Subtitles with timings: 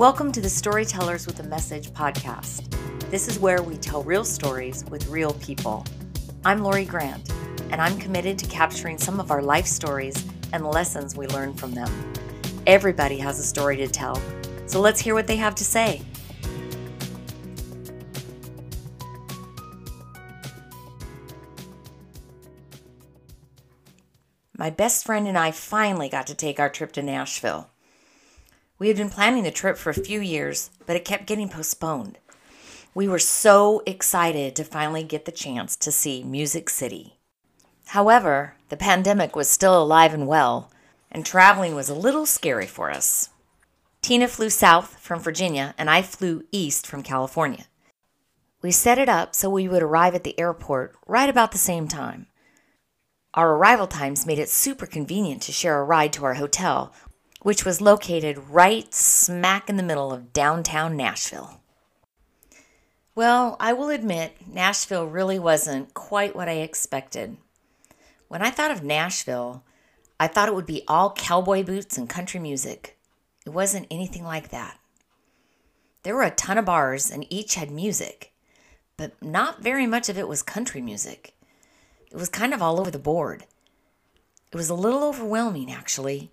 [0.00, 2.70] Welcome to the Storytellers with a Message podcast.
[3.10, 5.84] This is where we tell real stories with real people.
[6.42, 7.30] I'm Lori Grant,
[7.70, 10.24] and I'm committed to capturing some of our life stories
[10.54, 12.14] and lessons we learn from them.
[12.66, 14.18] Everybody has a story to tell,
[14.64, 16.00] so let's hear what they have to say.
[24.56, 27.68] My best friend and I finally got to take our trip to Nashville.
[28.80, 32.16] We had been planning the trip for a few years, but it kept getting postponed.
[32.94, 37.18] We were so excited to finally get the chance to see Music City.
[37.88, 40.72] However, the pandemic was still alive and well,
[41.12, 43.28] and traveling was a little scary for us.
[44.00, 47.66] Tina flew south from Virginia, and I flew east from California.
[48.62, 51.86] We set it up so we would arrive at the airport right about the same
[51.86, 52.28] time.
[53.34, 56.94] Our arrival times made it super convenient to share a ride to our hotel,
[57.40, 61.60] which was located right smack in the middle of downtown Nashville.
[63.14, 67.36] Well, I will admit, Nashville really wasn't quite what I expected.
[68.28, 69.64] When I thought of Nashville,
[70.18, 72.98] I thought it would be all cowboy boots and country music.
[73.44, 74.78] It wasn't anything like that.
[76.02, 78.32] There were a ton of bars and each had music,
[78.96, 81.34] but not very much of it was country music.
[82.10, 83.44] It was kind of all over the board.
[84.52, 86.30] It was a little overwhelming, actually.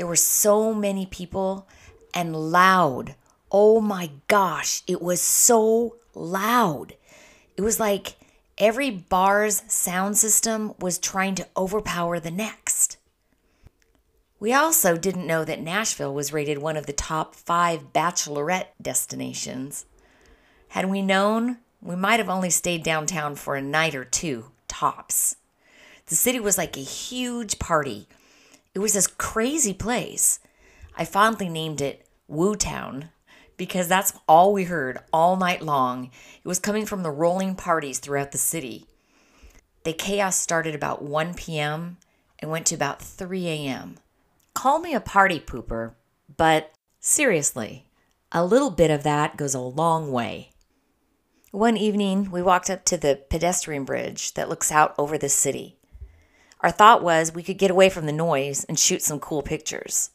[0.00, 1.68] There were so many people
[2.14, 3.16] and loud.
[3.52, 6.94] Oh my gosh, it was so loud.
[7.54, 8.14] It was like
[8.56, 12.96] every bar's sound system was trying to overpower the next.
[14.38, 19.84] We also didn't know that Nashville was rated one of the top five bachelorette destinations.
[20.68, 25.36] Had we known, we might have only stayed downtown for a night or two tops.
[26.06, 28.08] The city was like a huge party.
[28.74, 30.38] It was this crazy place.
[30.96, 33.10] I fondly named it Woo Town
[33.56, 36.10] because that's all we heard all night long.
[36.42, 38.86] It was coming from the rolling parties throughout the city.
[39.82, 41.98] The chaos started about 1 p.m.
[42.38, 43.96] and went to about 3 a.m.
[44.54, 45.94] Call me a party pooper,
[46.36, 47.86] but seriously,
[48.30, 50.52] a little bit of that goes a long way.
[51.50, 55.76] One evening, we walked up to the pedestrian bridge that looks out over the city.
[56.62, 60.10] Our thought was we could get away from the noise and shoot some cool pictures.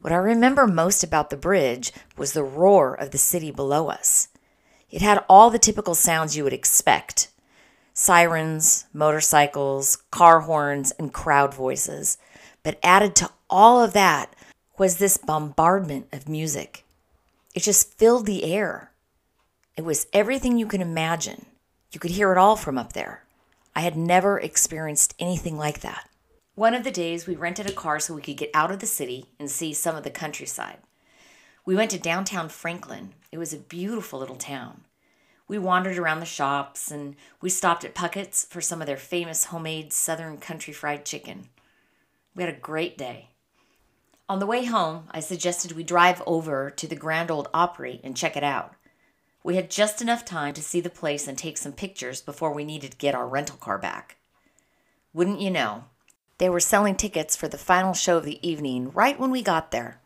[0.00, 4.28] What I remember most about the bridge was the roar of the city below us.
[4.90, 7.28] It had all the typical sounds you would expect
[7.92, 12.16] sirens, motorcycles, car horns, and crowd voices.
[12.62, 14.34] But added to all of that
[14.78, 16.84] was this bombardment of music.
[17.54, 18.90] It just filled the air.
[19.76, 21.46] It was everything you can imagine.
[21.92, 23.24] You could hear it all from up there.
[23.80, 26.06] I had never experienced anything like that.
[26.54, 28.86] One of the days, we rented a car so we could get out of the
[28.86, 30.80] city and see some of the countryside.
[31.64, 33.14] We went to downtown Franklin.
[33.32, 34.82] It was a beautiful little town.
[35.48, 39.44] We wandered around the shops and we stopped at Puckett's for some of their famous
[39.44, 41.48] homemade Southern country fried chicken.
[42.34, 43.30] We had a great day.
[44.28, 48.14] On the way home, I suggested we drive over to the Grand Ole Opry and
[48.14, 48.74] check it out.
[49.42, 52.64] We had just enough time to see the place and take some pictures before we
[52.64, 54.16] needed to get our rental car back.
[55.14, 55.84] Wouldn't you know,
[56.38, 59.70] they were selling tickets for the final show of the evening right when we got
[59.70, 60.00] there.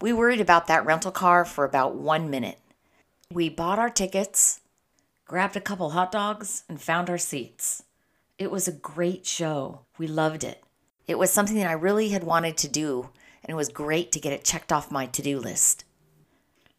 [0.00, 2.58] We worried about that rental car for about one minute.
[3.32, 4.60] We bought our tickets,
[5.26, 7.82] grabbed a couple hot dogs, and found our seats.
[8.38, 9.80] It was a great show.
[9.98, 10.62] We loved it.
[11.06, 13.08] It was something that I really had wanted to do,
[13.42, 15.84] and it was great to get it checked off my to do list.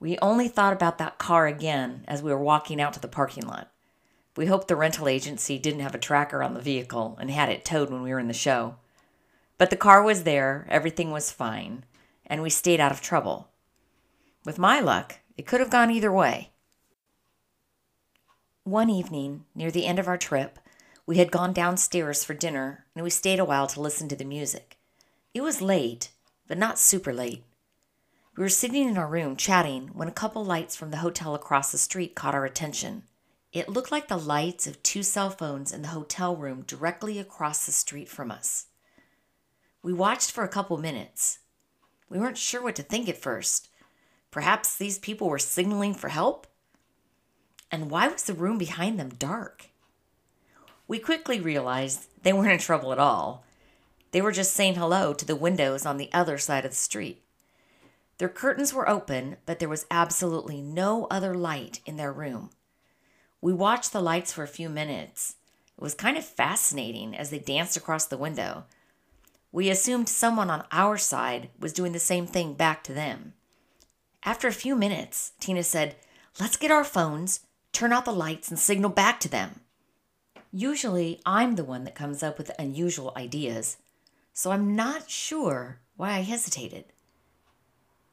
[0.00, 3.46] We only thought about that car again as we were walking out to the parking
[3.46, 3.72] lot.
[4.36, 7.64] We hoped the rental agency didn't have a tracker on the vehicle and had it
[7.64, 8.76] towed when we were in the show.
[9.56, 11.84] But the car was there, everything was fine,
[12.24, 13.48] and we stayed out of trouble.
[14.44, 16.52] With my luck, it could have gone either way.
[18.62, 20.60] One evening, near the end of our trip,
[21.06, 24.24] we had gone downstairs for dinner and we stayed a while to listen to the
[24.24, 24.76] music.
[25.32, 26.10] It was late,
[26.46, 27.44] but not super late.
[28.38, 31.72] We were sitting in our room chatting when a couple lights from the hotel across
[31.72, 33.02] the street caught our attention.
[33.52, 37.66] It looked like the lights of two cell phones in the hotel room directly across
[37.66, 38.66] the street from us.
[39.82, 41.40] We watched for a couple minutes.
[42.08, 43.70] We weren't sure what to think at first.
[44.30, 46.46] Perhaps these people were signaling for help?
[47.72, 49.66] And why was the room behind them dark?
[50.86, 53.42] We quickly realized they weren't in trouble at all.
[54.12, 57.24] They were just saying hello to the windows on the other side of the street.
[58.18, 62.50] Their curtains were open, but there was absolutely no other light in their room.
[63.40, 65.36] We watched the lights for a few minutes.
[65.76, 68.64] It was kind of fascinating as they danced across the window.
[69.52, 73.34] We assumed someone on our side was doing the same thing back to them.
[74.24, 75.94] After a few minutes, Tina said,
[76.40, 77.40] Let's get our phones,
[77.72, 79.60] turn out the lights, and signal back to them.
[80.52, 83.76] Usually, I'm the one that comes up with unusual ideas,
[84.32, 86.86] so I'm not sure why I hesitated.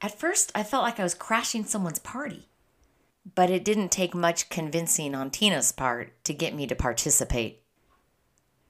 [0.00, 2.48] At first, I felt like I was crashing someone's party,
[3.34, 7.62] but it didn't take much convincing on Tina's part to get me to participate.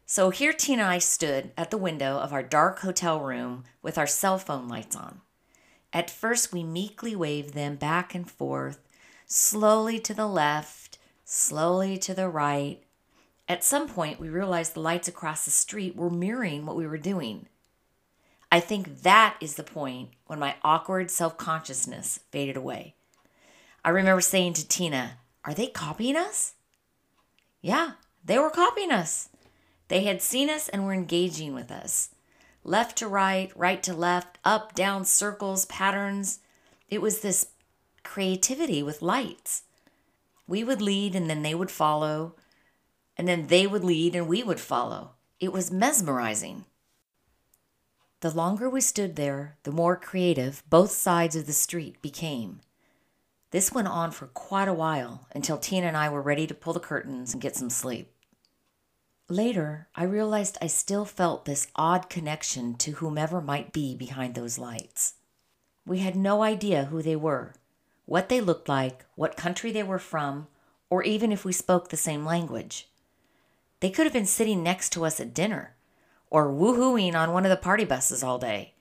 [0.08, 3.98] So here Tina and I stood at the window of our dark hotel room with
[3.98, 5.20] our cell phone lights on.
[5.92, 8.86] At first, we meekly waved them back and forth,
[9.26, 12.84] slowly to the left, slowly to the right.
[13.48, 16.98] At some point, we realized the lights across the street were mirroring what we were
[16.98, 17.48] doing.
[18.50, 22.94] I think that is the point when my awkward self consciousness faded away.
[23.84, 26.54] I remember saying to Tina, Are they copying us?
[27.60, 27.92] Yeah,
[28.24, 29.28] they were copying us.
[29.88, 32.10] They had seen us and were engaging with us.
[32.64, 36.40] Left to right, right to left, up, down, circles, patterns.
[36.88, 37.48] It was this
[38.02, 39.62] creativity with lights.
[40.48, 42.34] We would lead and then they would follow,
[43.16, 45.12] and then they would lead and we would follow.
[45.38, 46.64] It was mesmerizing.
[48.20, 52.60] The longer we stood there, the more creative both sides of the street became.
[53.50, 56.72] This went on for quite a while until Tina and I were ready to pull
[56.72, 58.10] the curtains and get some sleep.
[59.28, 64.58] Later, I realized I still felt this odd connection to whomever might be behind those
[64.58, 65.14] lights.
[65.84, 67.54] We had no idea who they were,
[68.06, 70.46] what they looked like, what country they were from,
[70.88, 72.88] or even if we spoke the same language.
[73.80, 75.75] They could have been sitting next to us at dinner
[76.30, 78.74] or woohooing on one of the party buses all day.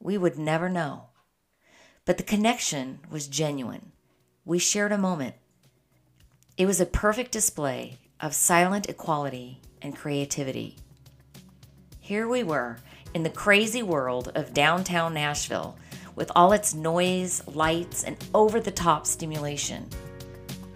[0.00, 1.06] We would never know.
[2.04, 3.92] But the connection was genuine.
[4.44, 5.36] We shared a moment.
[6.56, 10.76] It was a perfect display of silent equality and creativity.
[12.00, 12.78] Here we were
[13.14, 15.76] in the crazy world of downtown Nashville
[16.14, 19.88] with all its noise, lights, and over the top stimulation.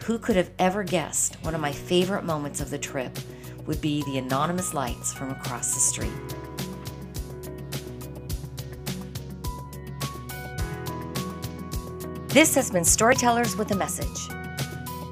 [0.05, 3.19] Who could have ever guessed one of my favorite moments of the trip
[3.67, 6.13] would be the anonymous lights from across the street.
[12.29, 14.29] This has been Storytellers with a Message.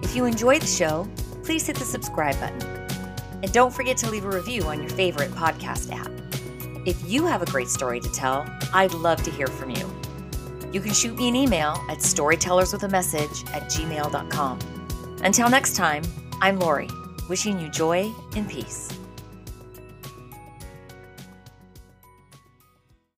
[0.03, 1.09] If you enjoy the show,
[1.43, 2.63] please hit the subscribe button.
[3.43, 6.11] And don't forget to leave a review on your favorite podcast app.
[6.87, 9.91] If you have a great story to tell, I'd love to hear from you.
[10.71, 14.59] You can shoot me an email at storytellerswithamessage at gmail.com.
[15.23, 16.03] Until next time,
[16.43, 16.89] I'm Lori
[17.29, 19.04] wishing you joy and peace.